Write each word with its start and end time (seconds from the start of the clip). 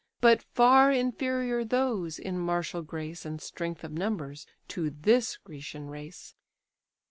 But 0.19 0.41
far 0.41 0.91
inferior 0.91 1.63
those, 1.63 2.17
in 2.17 2.39
martial 2.39 2.81
grace, 2.81 3.23
And 3.23 3.39
strength 3.39 3.83
of 3.83 3.91
numbers, 3.91 4.47
to 4.69 4.89
this 4.89 5.37
Grecian 5.37 5.89
race." 5.91 6.33